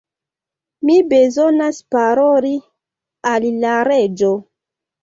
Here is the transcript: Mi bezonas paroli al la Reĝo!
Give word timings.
Mi 0.89 0.95
bezonas 1.11 1.83
paroli 1.97 2.55
al 3.35 3.51
la 3.63 3.79
Reĝo! 3.93 4.35